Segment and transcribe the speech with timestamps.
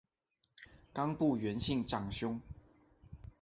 [0.95, 2.41] 冈部元信长兄。